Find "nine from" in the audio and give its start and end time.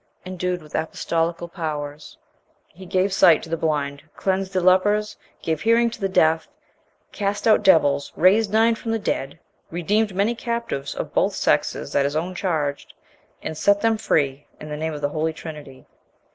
8.51-8.93